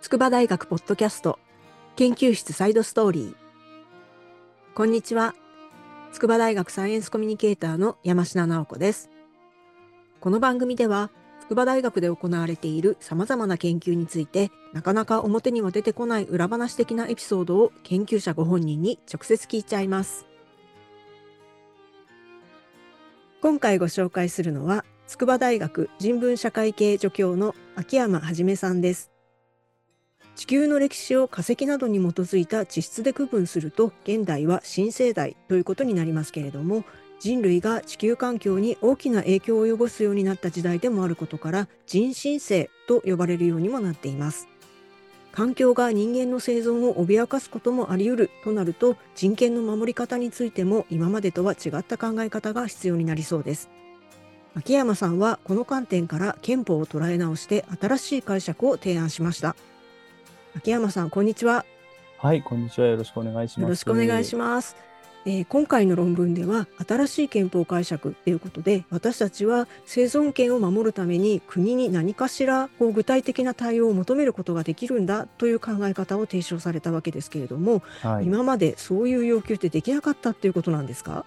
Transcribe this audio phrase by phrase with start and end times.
[0.00, 1.38] 筑波大学ポッドキャスト
[1.94, 3.34] 研究室サイドストーリー。
[4.74, 5.34] こんにちは。
[6.12, 9.10] 筑波大学サイエンスコミュニケーターの山科直子です。
[10.18, 11.10] この番組では
[11.42, 20.24] 筑波大学で行われている様々な研究についてなかなか表には出てこない裏話的なエピソードを研究者ご本人に直接聞いちゃいます。
[23.42, 29.10] 今回ご紹介するのは筑波大学人文社会系助教の秋山はじめさんです。
[30.36, 36.84] 地球の歴史を化石などに基づいた地質で区分すると現代は新生代ということになりますけれども
[37.18, 44.48] 人類が地球環境に大きな影響を及ぼすようになった時代でもあることから人新世と呼ばれるようにもなっています。
[45.32, 53.70] 環境が人間の生存を脅かすこともあり得るとなると人権の守り方についても今までとは違った考え方が必要になりそうです。
[54.56, 59.54] 秋山さんはこの観点から憲法を捉え直して新しい解釈を提案しました。
[60.56, 61.64] 秋山さん、こんにちは。
[62.18, 62.86] はい、こんにちは。
[62.88, 63.60] よろしくお願いします。
[63.62, 64.76] よろしくお願いします。
[65.26, 81.26] えー、今回の論文では新しい憲法解釈ということで私たちは生存権を守るために国に何かしらこう具体的な対応を求めることができるんだという考え方を提唱されたわけですけれども、はい、今までそういう要求ってできなかったっていうことなんですか？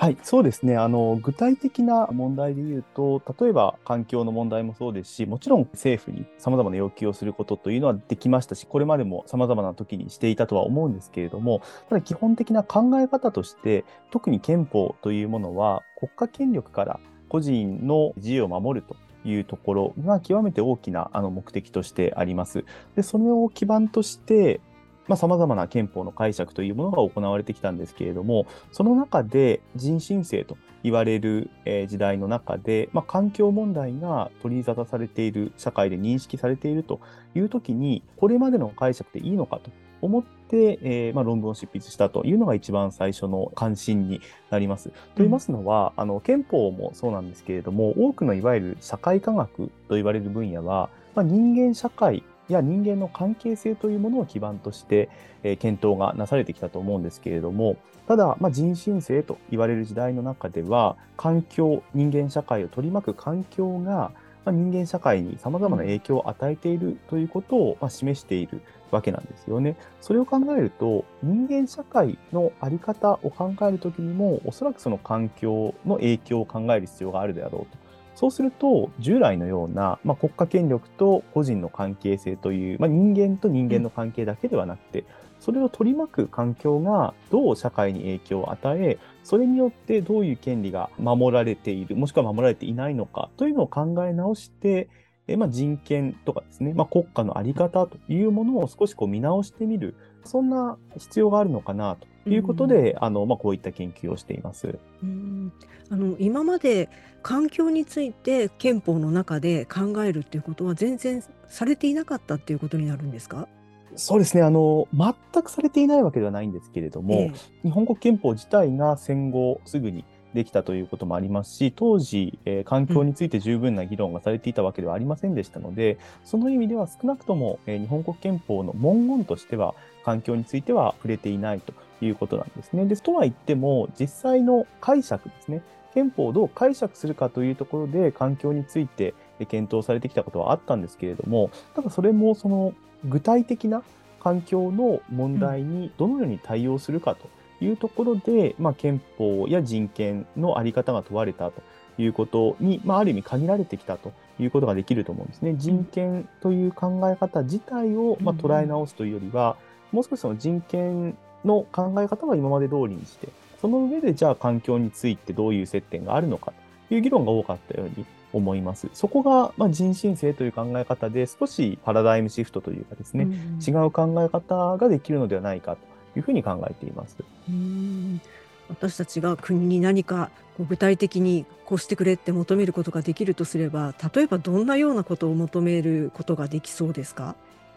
[0.00, 0.78] はい、そうですね。
[0.78, 18.96] あの、具体的な問題で言うと、例えば環境の問題もそうですし、もちろん政府に様々な要求をすることというのはできましたし、これまでも様々な時にしていたとは思うんですけれども、ただ基本的な考え方として、特に憲法というものは国家権力から個人の自由を守ると
[19.28, 22.64] いうところが極めて大きなあの目的としてあります。
[22.96, 24.62] で、それを基盤として、
[25.08, 31.50] まあ、様々な憲法の解釈というものが行われてきたんですけれども、その中で人申請と言われる
[31.88, 37.00] 時代の中で、まあ、環境問題が取り沙汰されている、社会で認識されていると
[37.34, 44.88] いうときに、これまでの解釈でいいのかと思って、えー、まあ、論文を執筆したというのが一番最初の関心になります。
[44.88, 52.22] と言いますのは、あの憲法もそうなんですけれども、多くのいわゆる社会科学と言われる分野は、まあ、人間社会
[52.52, 55.08] や人間の関係性というものを基盤として、
[55.42, 64.10] えー、検討がなされてきたと思うんですけれども、ただ、まあ、人新世と言われる時代の中では、環境、人間社会を取り巻く環境が、
[64.44, 69.76] まあ、人間社会に様々な影響を与えているということを、まあ、示しているわけなんですよね。
[70.00, 77.79] それを考えると、人間社会のあり方を考えるときにも、おそらくその環境の影響を考える必要があるであろうと。
[78.20, 85.06] そうすると、従来のような、まあ、国家権力と個人の関係性という、まあ、人間と人間の関係だけではなくて、
[85.38, 94.90] それを取り巻く環境がどう社会に影響を与え、それによってどういう権利が守られている、もしくは守られていないのかというのを考え直して、
[95.26, 99.94] えまあ、人権とかですね、まあ、国家の在り方というものを少しこう見直してみる、
[100.24, 104.78] そんな必要があるのかなということで、うん、あのまあ、こういった研究をしています。
[105.02, 105.52] うん。
[105.90, 106.88] あの今まで
[107.22, 113.48] 環境について憲法の中で考えるっていうことは全然されていなかったっていうことになるんですか？
[113.96, 114.42] そうですね。
[114.44, 120.04] あの全くされていないわけではないんですけれども、ええ、日本国憲法自体が戦後すぐに
[120.34, 129.74] できたということもありますし、当時、えー、環境について十分な議論がされていたわけではありませんでしたので、その意味では少なくとも、えー、日本国憲法の文言としては、
[130.04, 132.86] 環境については触れていないということなんですね。
[132.86, 133.02] です。
[133.02, 135.62] とは言っても、実際の解釈ですね。
[135.92, 139.14] 憲法をどう解釈するかというところで、環境について
[139.46, 142.72] 検討されてきたことはあったんですけれども、ただそれもその
[143.04, 143.82] 具体的な
[144.20, 147.28] 環境の問題にどのように対応するかと
[147.60, 151.62] いうところで、まあ、憲法や人権の在り方が問われたと
[151.98, 155.54] いうことに、まあ、ある意味限られてきたということができると思うんですね。
[155.56, 159.56] 人権という考え方自体を、まあ、捉え直すというよりは、
[159.92, 163.28] もう少しその人権の考え方は今まで通りにして、
[163.60, 166.52] その上でじゃあ環境についてどういう接点があるのか
[166.88, 168.88] という議論が多かったように思います。
[168.94, 177.16] そこが、まあ、人申請という考え方で少しパラダイムシフトというかですね、うん、違う考え方ができるのではないかというふうに考えています。
[177.48, 178.20] うん。
[178.68, 180.30] 私たちが国に何か
[180.68, 187.34] 具体的にこうしてくれって求めることができるとすれば例えばどんなようなことを求めることができそうですか？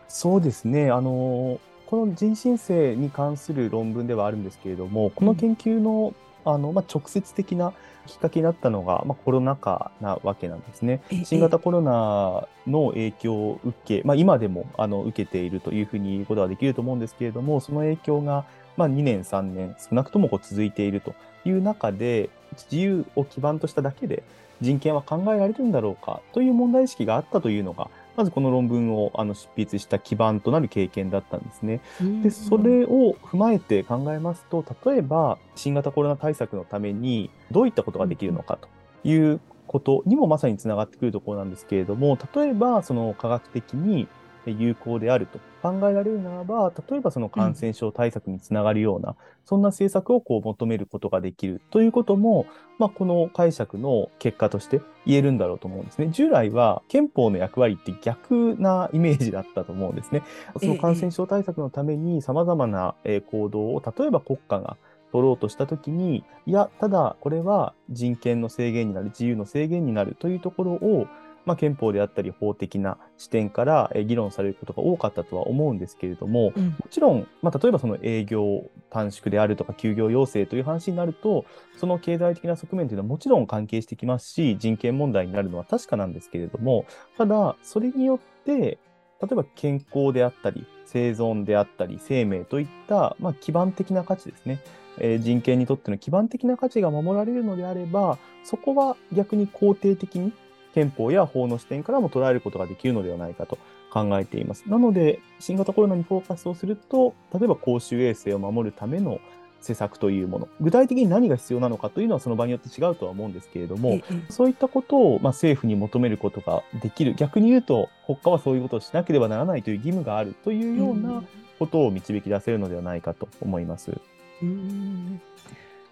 [0.07, 0.91] そうですね。
[0.91, 6.13] あのこの人申請に関する論文ではあるんですけれどもこの研究の
[6.45, 7.73] あの、まあ、直接的な
[8.05, 11.01] きっかけになったのが、まあ、コロナ禍なわけなんですね。
[11.23, 18.45] 新型コロナの影響を受け、まあ、今でもあの受けているというふうに言うことはできると思うんですけれども、その影響が、
[18.77, 22.29] まあ、2年、3年、少なくともこう続いているという中で、
[22.71, 24.23] 自由を基盤としただけで
[24.61, 31.81] 人権は考えられるんだろうかという問題意識があったというのが、まずこの論文をあの執筆した基盤となる経験だったんですね。
[32.01, 38.67] うんで、それを踏まえて考えますと、例えば新型コロナ対策のためにどういったことができるのかと
[39.07, 44.07] いうことにもまさにつながってくるところなんですけれども、例えばその科学的に
[44.51, 52.45] 有効であると考えられるならば、例えばその感染症対策につながるような、そんな政策をこう求めることができるということも、
[52.79, 56.09] まあ、この解釈の結果として言えるんだろうと思うんですね。
[56.11, 60.23] 従来は憲法の役割って逆なイメージだったと思うんですね。
[60.59, 64.77] その感染症対策のために様々なえー行動を、例えば国家が
[65.13, 71.07] 取ろうとしたときに、いや、ただこれは人権の制限になる、自由の制限になるというところを、
[71.45, 81.45] まあ、憲法であったり法的な視点からえー議論されることが多かったとは思うんですけれども、うんもちろん、まあ、例えばその営業短縮であるとか休業要請という話になると、
[81.77, 86.85] その経済的な側面というのはもちろん関係してきますし、人権問題になるのは確かなんですけれども、
[87.17, 88.77] ただ、それによって、
[89.21, 94.59] 例えば健康であったり、生存であったり、生命といった、まあ、基盤的な価値ですね。
[94.99, 100.31] えー人権にとっての基盤的な価値が守られるのであれば、そこは逆に肯定的に
[100.73, 103.57] 憲法や法の視点からも捉えることができるのではないかと
[103.91, 104.63] 考えています。
[104.67, 109.19] なので、新型コロナにフォーカスをすると、例えば公衆衛生を守るための
[109.61, 117.13] 施策というもの、具体的に何が必要なのかというのはその場によって違うとは思うんですけれども、ええそういったことを、まあ、政府に求めることができる。
[117.15, 121.23] 逆に言うと、国家はそういうことをしなければならないという義務があるというような
[121.59, 123.93] ことを導き出せるのではないかと思います。
[124.41, 125.21] うん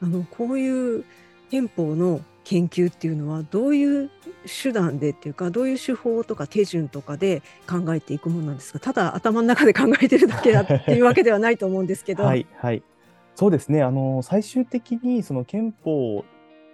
[0.03, 1.05] あのこういう
[1.51, 4.09] 憲法の研究っていうのはどういう
[4.63, 8.79] 手段でっていうかどういう手法とか手順とかで考えていくものなんですか？
[8.79, 12.23] ただ頭の中で考えてるだけだっていうわけではないと思うんですけど。
[12.23, 12.81] はい、はい。
[13.35, 13.83] そうですね。
[13.83, 16.25] あの、最終的にその憲法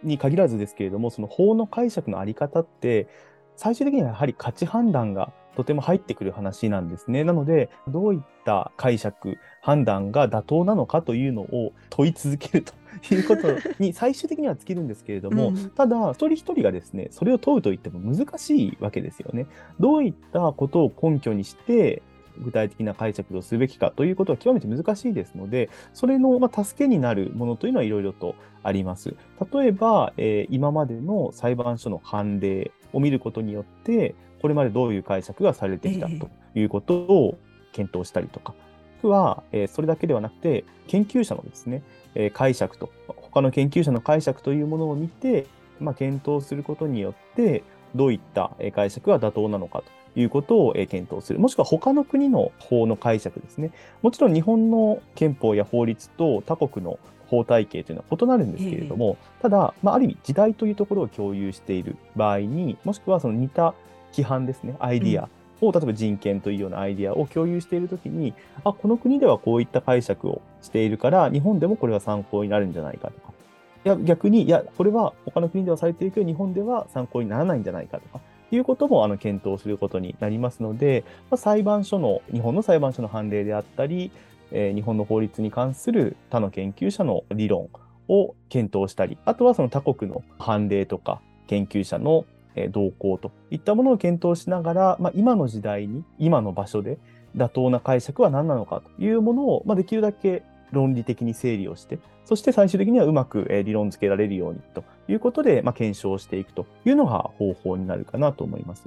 [0.03, 3.07] に限らずですけれども、その法の解釈のあり方って、
[3.56, 7.24] 最終的にはやはり価値判断がとても入ってくる話なんですね。
[7.24, 12.74] なので、どういった解釈、判断が妥当なのかというのを問い続けると
[13.15, 13.48] いうこと
[13.80, 19.48] に最終的には尽きるんですけれども、うんただ、一人一人がですね、それを問うと言っても難しいわけですよね。
[19.80, 22.04] どういったことを根拠にして、
[22.39, 29.15] 具体的な解釈をすべきかということは極めて難しいですので、それのまあ助けになるものというのはいろいろとあります。
[29.51, 37.37] 例えば、えー今までの裁判所の判例を見ることによって、これまでどういう解釈がされてきたええということを
[37.71, 38.53] 検討したりとか、
[38.99, 41.83] あとは、えーそれだけではなくて、研究者のですね、
[42.15, 45.45] えー解釈と、他の研究者の解釈というものを見て、
[45.79, 47.63] まあ、検討することによって、
[47.95, 51.39] どういったえー解釈が妥当なのかということをえー検討する。
[51.39, 53.71] もしくは他の国の法の解釈ですね。
[54.01, 63.75] もちろん日本の憲法や法律と他国の法体系というのは異なるんですけれども、ただ、まあ、ある意味時代というところを共有している場合に、もしくはその似た
[64.12, 65.30] 規範ですね、アイディア。
[65.62, 68.33] を、例えば人権というようなアイディアを共有しているときに、
[68.63, 73.33] あ、この国ではこういった解釈をしているから、日本でもこれは参考になるんじゃないかとか、
[73.86, 78.19] いや、逆に、いや、これは他の国ではされているけど、日本では参考にならないんじゃないかとか、
[78.51, 84.12] いうこともあの検討することになりますので、まあ、裁判所の、日本の裁判所の判例であったり、
[84.51, 87.69] えー日本の法律に関する他の研究者の理論
[88.07, 92.36] を検討したり、あとはその他国の判例とか研究者のえー
[92.71, 96.97] 動向といったものを検討しながら、まあ、今の時代に、今の場所で
[97.35, 108.83] 妥当な解釈は何なのかというものを、まあ、できるだけ論理的に整理をして、そして最終的にはうまく理論付けられるようにということで、まあ、検証していくというのが方法になるかなと思います。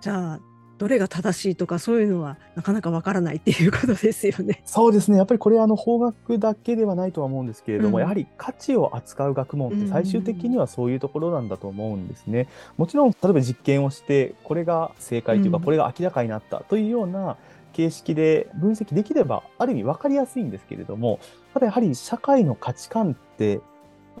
[0.00, 0.40] じゃあ
[0.80, 4.62] どれが正しいとかそういうのはなかなかわからないっていうことですよね。
[4.64, 5.18] そうですね。
[5.18, 12.48] やっぱりこれあの法学だけではないとは思うんですけれども、うんやはり価値を扱う学問って最終的にはそういうところなんだと思うんですね。
[12.78, 17.36] もちろん例えば実験をしてこれが正解というか、うんこれが明らかになったというような
[17.74, 21.20] 形式で分析できればある意味分かりやすいんですけれども、
[21.52, 23.60] ただやはり社会の価値観って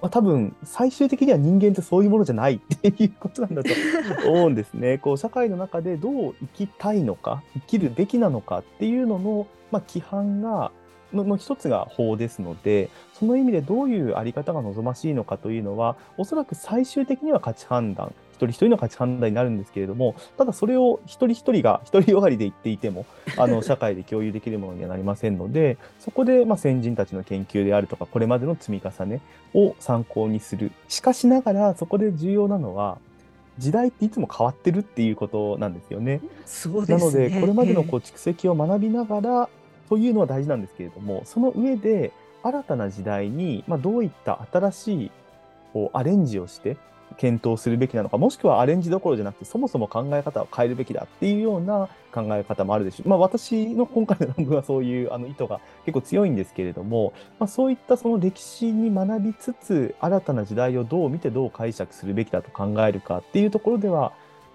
[0.00, 3.70] まあ、多分最終的には人間ってそういうものじゃないっていうことなんだと
[4.30, 4.98] 思うんですね。
[4.98, 10.72] こう社会の中でどう生きたいのか生きるべきなのかっていうのの、まあ、規範が
[11.12, 23.06] のの一つが法ですのでその意味でどういうあり方が望ましいのかというのはおそらく最終的には価値判断一人一人の価値判断になるんですけれどもただそれを一人一人が一人よがりで言っていても
[23.36, 29.20] あの 社会で共有できるものにはなりませんのでそこでまあ先人たちの研究であるとかこれまでの積み重ね
[29.54, 32.98] を参考にするしかしながらそこで重要なのは
[33.58, 36.22] 時代っていつも変わってるっていうことなんですよね。
[36.46, 37.28] そうですね。
[37.28, 39.48] なのでこれまでのえこう蓄積を学びながら
[39.90, 45.10] というのは大事なんですけれどもその上で新たな時代に、まあ、どういった新しい
[45.72, 46.76] こうアレンジをして
[47.16, 53.08] 検討するべきなのか、もしくはアレンジどころじゃなくて、そもそも考え方を変えるべきだっていうような考え方もあるでしょう。
[53.08, 64.12] まあ、私の今回の論文はそういうあの意図が結構強いんですけれども、まあ、そういったその歴史に学びつつ、新たな時代をどう見てどう解釈するべきだと考えるかっていうところでは、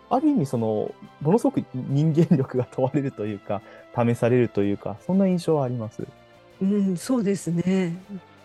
[0.10, 3.62] ある意味その、ものすごく人間力が問われるというか、
[3.96, 6.06] 試されるというか、そんな印象はあります。
[6.62, 7.96] うん、そうですね。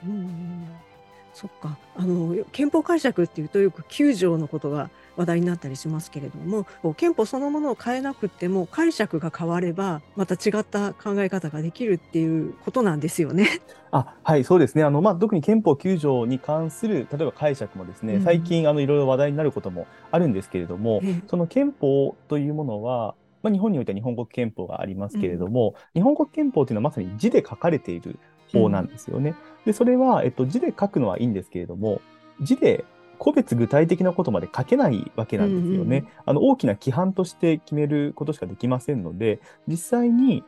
[0.05, 0.90] うん
[1.33, 1.77] そっか。
[1.97, 13.61] あの、憲法解釈っていうとよく9条のことが話題になったりしますけれども、憲法そのものを変えなくても解釈が変われば、また違った考え方ができるっていうことなんですよね。
[13.93, 14.85] あ、はい、そうですね。
[14.85, 28.19] あの、まあ、特に憲法9条に関する、例えば解釈もですね、うん最近、あの、いろいろ話題になることもあるんですけれども、ええその憲法というものは、まあ、日本においては日本国憲法がありますけれども、日本国憲法というのはまさに字で書かれている
[28.53, 29.35] 法なんですよね。
[29.65, 32.01] で、それは、えっと、字で書くのはいいんですけれども、
[32.41, 32.85] 字で
[33.19, 35.99] 個別具体的なことまで書けないわけなんですよね。
[35.99, 40.43] うんうんあの、大きな規範として決めることしかできませんので、実際に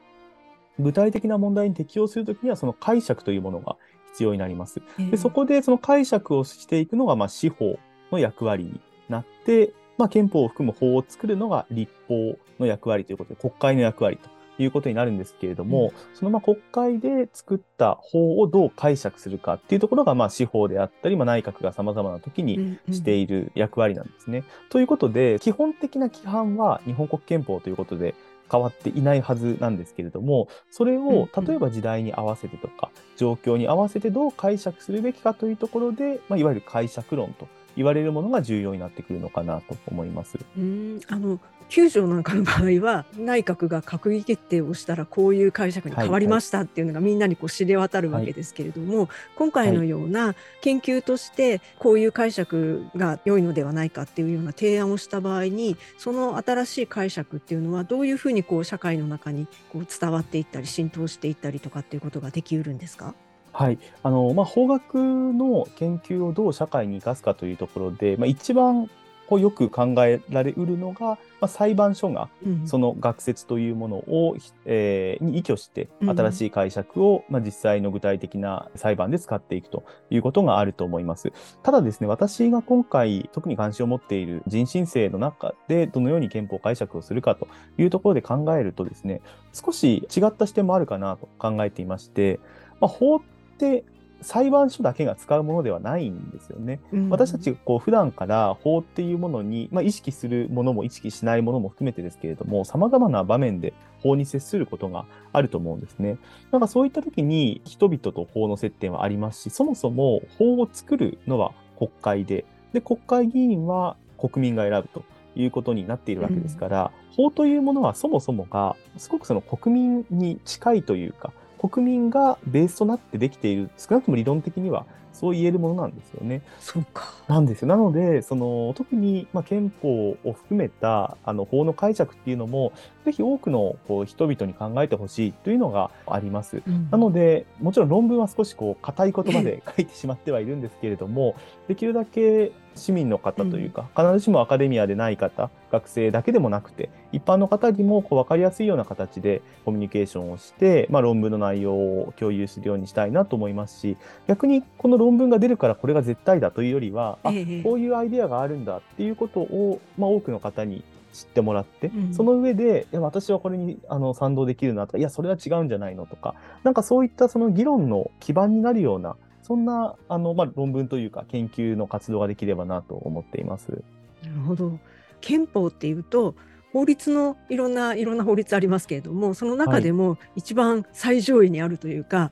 [0.79, 3.77] 具体的な問題に適用するときには、その解釈というものが
[4.13, 4.83] 必要になります。
[5.11, 7.79] で、そこでその解釈をしていくのが、まあ、司法
[8.11, 24.45] の役割になって、まあ、憲法を含む法を作るのが立法の役割ということで、国会の役割ということになるんですけれども、そのまあ国会で作った法をどう解釈するかっていうところが、まあ、司法であったり、まあ、内閣が様々な時にしている役割なんですね。
[24.71, 28.15] ということで、基本的な規範は日本国憲法ということで
[28.51, 31.45] 変わっていないはずなんですけれども、それうんをうん。
[31.45, 40.39] 例えば時代に合わせてとか、状況に合わせてどう解釈するべきかというところで、まあ、いわゆる解釈論と言われるものが重要になってくるのかなと思います。
[40.57, 41.39] うんあの
[41.69, 63.15] 9条なんかの場合は内閣が閣議決定をしたらこういう解釈に変わりましたっていうのがみんなにこう知れ渡るわけですけれども、今回のような研究としてこういう解釈が良いのではないかっていうような提案をした場合にその新しい解釈っていうのはどういうふうにこう社会の中にこう伝わっていったり浸透していったりとかっていうことができうるんですか？
[63.53, 63.79] はい。
[64.03, 68.91] あの、まあ、法学の研究をどう社会に生かすかというところで、まあ、一番
[69.29, 81.33] こうよく考えられうるのが、まあ、裁判所がうんその学説というものを、えーに依拠して、うん新しい解釈を、まあ、実際の具体的な裁判で使っていくということがあると思います。
[81.63, 92.39] ただですね、私が今回特に関心を持っている人申請の中でどのように憲法解釈をするかというところで考えるとですね、少し違った視点もあるかなと考えていまして、
[92.81, 93.23] まあ、法
[93.63, 93.85] って
[94.23, 96.81] 裁判所だけが使うものではないんですよね。
[96.93, 106.19] うん私たちこう普段から法っていうものに、まあ、意識するものも意識しないものも含めてですけれども、様々な場面で法に接することがあると思うんですね。
[106.51, 115.05] なんかそういった時に人々と法の接点はありますし、そもそも法を作るのは国会で、で、国会議員は国民が選ぶと
[115.35, 121.33] いうことになっているわけですから、法というものはそもそもが、すごくその国民に近いというか、
[121.69, 126.43] 国民がベースとなってできている、少なくとも理論的にはそう言えるものなんですよね。
[126.59, 127.15] そうか。
[127.29, 127.69] なんですよ。
[127.69, 132.73] なので、その特に、まあ、憲法を含めたあの法の解釈っていうのも、
[133.05, 136.63] ぜひ多くのこう人々に考えてほしいというのがあります。
[136.91, 141.37] なので、もちろん論文は少しこう硬い言葉で書いてしまってはいるんですけれども、
[141.69, 157.63] できるだけ市民の方というか、必ずしもアカデミアでない方、学生だけでもなくて、一般の方にもこう分かりやすいような形でコミュニケーションをして、まあ、論文の内容を共有するようにしたいなと思いますし、逆にこの論文が出るからこれが絶対だというよりは、あええ。
[157.63, 162.15] こういうアイデアがあるんだっていうことを、まあ、多くの方に知ってもらって、うん。
[162.15, 173.83] その上で、いや私はこれにあの賛同できるなとか、いや、それは違うんじゃないのとか、なんかそういったその議論の基盤になるような、そんなあの、まあ、論文というか研究の活動ができればなと思っています。
[174.23, 174.79] なるほど。
[175.21, 176.35] 憲法っていうと
[176.73, 182.31] 法律のいろんないろんな法律ありますけれどもその中でも一番最上位にあるというか、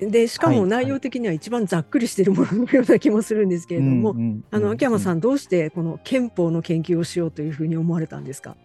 [0.00, 4.16] でしかもはい内容的には一番ざっくりしているもののような気もするんですけれども、
[4.50, 5.18] あの秋山さん。
[5.18, 8.56] んどうしてこの憲法の研究をしようというふうに思われたんですか？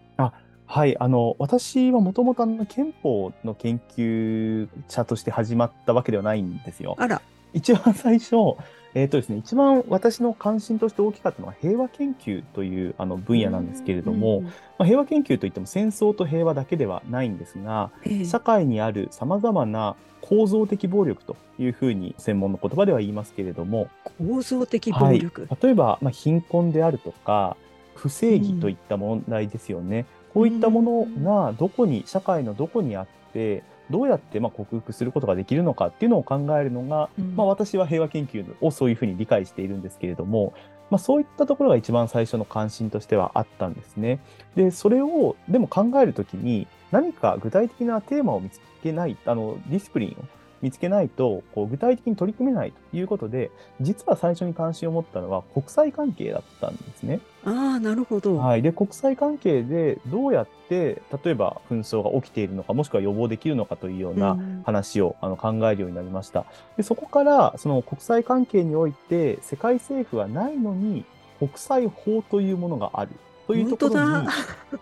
[0.65, 6.95] はい、あの私はもともと憲法の研究者として始まったわけではないんですよ。
[6.97, 7.21] あら、
[7.53, 8.35] 一番最初、
[8.95, 25.47] えっ、とですね、一番私の関心として大きかったのは平和研究というあの分野なんですけれども、うんまあ、平和研究といっても戦争と平和だけではないんですが、ええ社会にある様々な構造的暴力というふうに専門の言葉では言いますけれども、構造的暴力？
[25.61, 27.57] 例えば、まあ、貧困であるとか、
[27.93, 30.05] 不正義といった問題ですよね。
[30.33, 40.55] こういったものがどこに、社会のどこにあって、どうやってまあ克服することができるのかっていうのを考えるのが、うんまあ、私は平和研究をそういうふうに理解しているんですけれども、
[40.89, 44.19] まあ、そういったところが一番最初の関心としてはあったんですね。
[44.55, 50.25] で、それをでも考えるときに何か具体的なテーマを見つけない、あのディスプリンを
[50.63, 53.51] 見つけないとこう具体的に取り組めないということで、
[53.81, 57.19] 実は最初に関心を持ったのは国際関係だったんですね。
[57.43, 58.37] ああ、なるほど。
[58.37, 58.61] はい。
[58.61, 66.45] で、国際関係でどうやって、例えば紛争が起きているのか、もしくは予防できるのかというような話を、あの考えるようになりました。
[66.77, 71.03] で、そこから、その国際関係において、世界政府はないのに、
[71.39, 73.11] 国際法というものがある
[73.47, 74.27] というところに、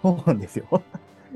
[0.03, 0.83] そうなんですよ。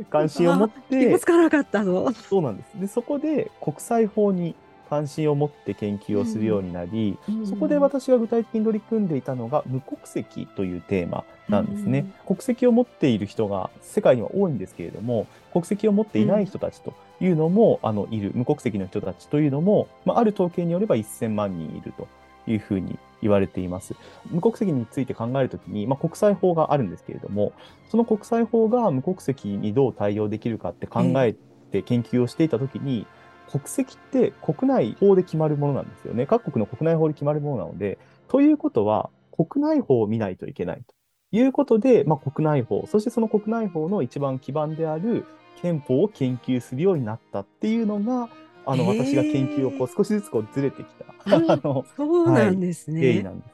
[0.09, 2.11] 関心を持って、気つかなかったぞ。
[2.13, 2.79] そうなんです。
[2.79, 4.55] で、そこで国際法に
[4.89, 22.07] 関心を持って研究をするようになり、うん、そこで私が具体的に取り組んでいたのが無国籍というテーマなんですね、うん、国籍を持っている人が世界には多いんですけれども国籍を持っていない人たちというのも、うん、あのいる無国籍の人たちというのも、まあ、ある統計によれば1000万人いると
[22.47, 23.95] いうふうに言われています。
[24.29, 27.53] 無国籍について考えるときに、まあ、国際法があるんですけれども、
[27.89, 31.35] その国際法が無国籍にどう対応できるかって考え
[31.71, 33.07] て研究をしていたときに、
[33.49, 36.25] 国籍って国内法で決まるものなんですよね。
[36.25, 40.95] 各国の国内法で決まるものなので、ということは、国内法を見ないといけないと
[41.35, 45.25] いうことで、まあ、国内法、そしてその国内法の一番基盤である
[45.61, 48.29] 憲法を研究するようになったっていうのが、
[48.65, 53.01] あの、私が研究をこう少しずつこうずれてきた、あの、 そうなんですね。
[53.01, 53.53] 経緯なんです。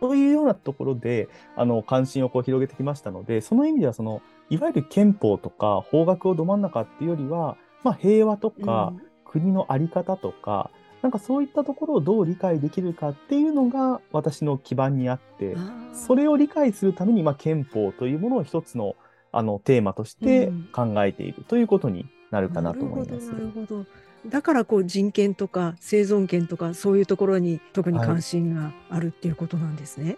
[0.00, 8.92] というようなところで、あの、関心をこう広げてきましたので、その意味では、その、いわゆる憲法とか法学をど真ん中っていうよりは、まあ、平和とか、
[9.24, 10.70] 国の在り方とか、
[11.02, 15.56] なんかそういったところをどう理解できるかっていうのが私の基盤にあって、
[15.92, 18.96] それを理解するために、まあ、憲法というものを一つの
[19.30, 23.30] あのテーマとして考えているということになるかなと思います。
[23.30, 23.84] なるほど
[24.26, 30.04] だからこう人権とか生存権とかそういうところに特に関心があるっていうことなんですね。
[30.04, 30.16] はい、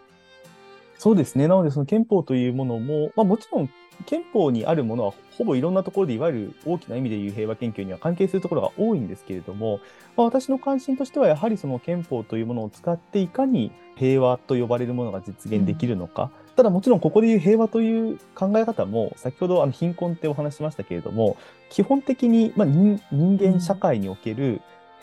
[0.98, 1.48] そうですね。
[1.48, 3.70] なのでその憲法というものも、まあ、もちろん
[4.06, 9.80] 憲法にあるものはほぼいろんなところでいわゆる大きな意味でいう平和研究には関係するところが多いんですけれども、
[10.16, 21.36] まあ、私の関心としてはやはりその憲法というものを使っていかに平和と呼ばれるものが実現できるのか、ただもちろんここでいう平和という考え方も先ほどあの貧困ってお話しましたけれども
[21.70, 24.60] 基本的にまあ人間社会における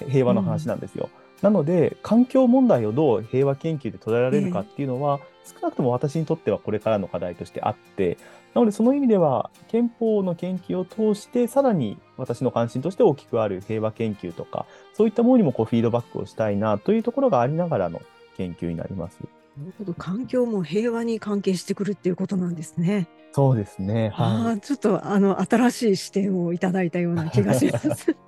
[0.08, 1.10] 平和の話なんですよ。
[1.22, 8.18] うんなので、環境問題をどう平和研究で捉えられるかっていうのは、少なくとも私にとってはこれからの課題としてあって、
[8.56, 18.02] なのでその意味では、憲法の研究を通して、さらに私の関心として大きくある平和研究とか、そういったものにもこうフィードバックをしたいなというところがありながらの
[18.36, 19.20] 研究になります。
[19.58, 23.10] なるほど、環境も平和に関係してくるっていうことなんですね。
[23.32, 24.12] そうですね。
[24.14, 28.16] はい、あちょっとあの新しい視点をいただいたような 気がします。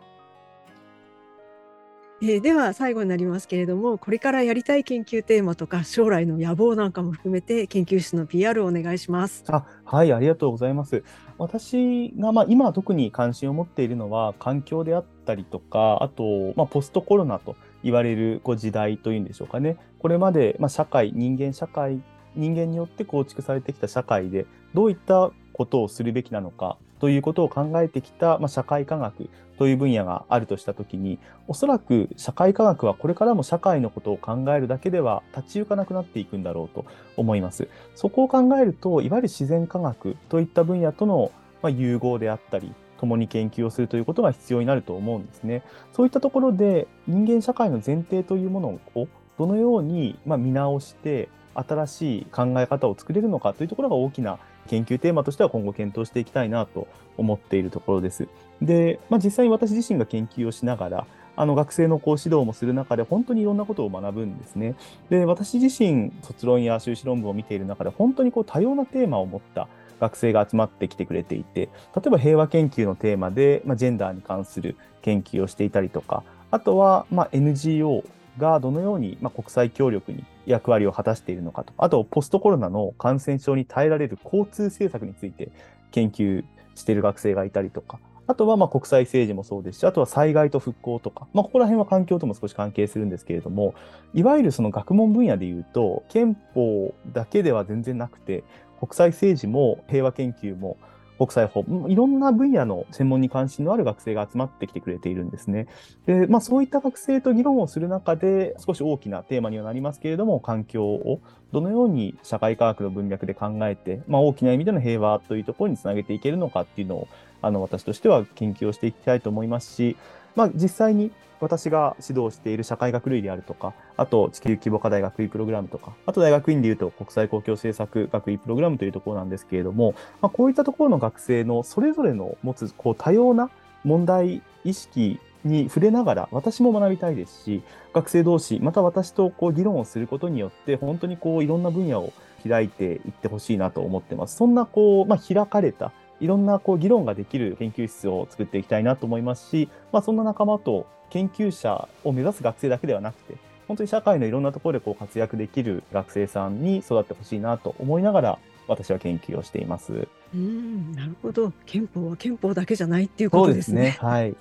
[2.21, 9.45] えー、では最後になりますけれどもこれからやりたい研究テーマとか将来の野望なんかも含めて研究室の PR をお願いします。
[9.47, 11.03] あはいありがとうございます。
[11.37, 22.01] 私が、まあ、今特に関心を持っているのは環境であったりとかあと、まあ、ポストコロナと言われるこう時代というんでしょうかねこれまで、まあ、社会人間社会
[22.35, 36.85] 人間によって構築されてきた社会でどういったことをするべきなのかということを考えてきた、まあ、社会科学という分野があるとしたときに、おそらく社会科学はこれからも社会のことを考えるだけでは立ち行かなくなっていくんだろうと
[37.17, 37.67] 思います。
[37.95, 45.63] そこを考えると、いわゆる自然科学といった分野とのまあ融合であったり、共に研究をするということが必要になると思うんですね。
[45.93, 49.07] そういったところで人間社会の前提というものを
[49.37, 58.27] どのように見直して新しい考え方を作れるのかというところが大きな研究テーマとしては今後検討していきたいなと思っているところです。
[58.61, 64.75] で、まあ、実際に私自身が研究をしながら、あの学生の講指導もする中で本当にいろんなことを学ぶんですね。
[65.09, 78.03] で、私自身卒論や修士論文を見ている中で本当にこう多様なテーマを持った学生が集まってきてくれていて、例えば平和研究のテーマで、まあ、ジェンダーに関する研究をしていたりとか、あとは、まあ、NGO
[78.37, 85.51] がどのように、まあ、国際協力に役割を果たしているのかと、あと、ポストコロナの感染症に耐えられる交通政策について
[85.91, 86.43] 研究
[86.75, 93.73] している学生がいたりとか、あとはまあ国際政治もそうですし、あとは災害と復興とか、まあ、ここら辺は環境とも少し関係するんですけれども、
[94.13, 98.43] いわゆるその学問分野でいうと、憲法だけでは全然なくて、
[98.79, 100.77] 国際政治も平和研究も
[101.19, 105.67] 国際法、いろんな分野の専門に関心のある学生が集まってきてくれているんですね。
[106.05, 111.19] で、まあそういった学生と議論をする中で、少し大きなテーマにはなりますけれども、環境を
[111.51, 117.07] どのように社会科学の文脈で考えて、まあ大きな意味での平和というところにつなげていけるのかっていうのを、
[117.41, 119.97] あの私としては研究をしていきたいと思いますし、
[120.35, 133.49] まあ、実際に私が指導している社会学類であるとか、あと地球規模課題学位プログラムとか、あと大学院でいうと国際公共政策学位プログラムというところなんですけれども、まあ、こういったところの学生のそれぞれの持つこう多様な
[133.83, 137.63] 問題意識に触れながら私も学びたいですし、
[137.93, 142.11] 学生同士、また私とこう議論をすることによって、本当にこういろんな分野を
[142.47, 144.35] 開いていってほしいなと思ってます。
[144.35, 153.35] そんなこう、まあ、開かれたいろんなこう議論ができる研究室を作っていきたいなと思いますし、まあ、そんな仲間と研究者を目指す学生だけではなくて、
[153.67, 160.07] 本当に社会のいろんなところでこう活躍できる学生さんに育ってほしいなと思いながら、私は研究をしています。
[160.33, 161.51] うん、なるほど。
[161.65, 163.97] 憲法は憲法だけじゃないっていうことですね。
[163.97, 164.35] すねはい。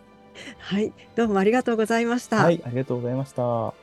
[0.59, 2.37] はい、どうもありがとうございました。
[2.37, 3.75] はい、ありがとうございました。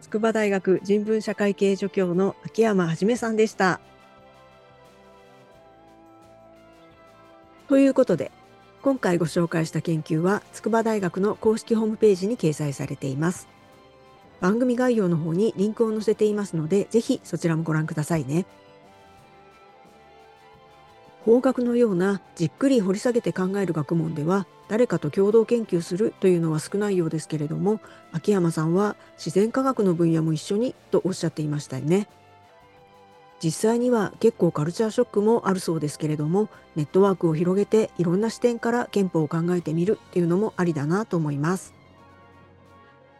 [0.00, 3.80] 筑波大学人文社会系助教の秋山はじめさんでした。
[7.70, 8.32] ということで、
[8.82, 13.46] 今回ご紹介した研究は筑波大学の公式ホームページに掲載されています。
[14.40, 18.44] 番組概要の方にリンクを載せていますので、ぜひそちらもご覧くださいね。
[21.24, 27.78] 法学のようなじっくり掘り下げて考える学問では誰かと共同研究するというのは少ないようですけれども
[28.10, 32.08] 秋山さんは自然科学の分野も一緒にとおっしゃっていましたよね。
[33.42, 41.74] 実際には結構カルチャーショックもあるそうですけれどもネットワークを広げていろんな視点から憲法を考えてみるっていうのもありだなと思います。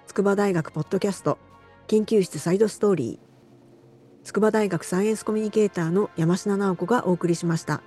[0.07, 1.39] 筑波大学ポッドキャスト
[1.87, 4.27] 研究室サイドストーリー。
[4.27, 7.83] 筑波大学サイエンスコミュニケーターの山科直子がお送りしました。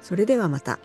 [0.00, 0.78] それではまた。